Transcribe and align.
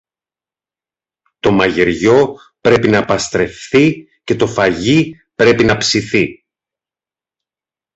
Το 1.39 1.51
μαγειριό 1.51 2.35
πρέπει 2.61 2.87
να 2.87 3.05
παστρευθεί 3.05 4.07
και 4.23 4.35
το 4.35 4.47
φαγί 4.47 5.21
πρέπει 5.35 5.63
να 5.63 5.77
ψηθεί. 5.77 6.43